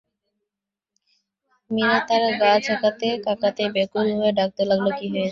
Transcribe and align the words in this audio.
মীরা 1.71 1.97
তাঁর 2.07 2.23
গা 2.41 2.51
ঝাঁকাতে-কাকাতে 2.65 3.63
ব্যাকুল 3.75 4.07
হয়ে 4.13 4.31
ডাকতে 4.39 4.61
লাগলেন, 4.69 4.93
কী 4.99 5.05
হয়েছে? 5.09 5.29